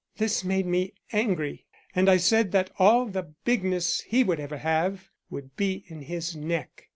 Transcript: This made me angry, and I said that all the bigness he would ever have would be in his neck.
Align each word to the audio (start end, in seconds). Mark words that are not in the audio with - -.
This 0.17 0.43
made 0.43 0.65
me 0.65 0.93
angry, 1.13 1.67
and 1.93 2.09
I 2.09 2.17
said 2.17 2.51
that 2.53 2.71
all 2.79 3.05
the 3.05 3.35
bigness 3.45 4.01
he 4.07 4.23
would 4.23 4.39
ever 4.39 4.57
have 4.57 5.09
would 5.29 5.55
be 5.55 5.83
in 5.89 6.01
his 6.01 6.35
neck. 6.35 6.87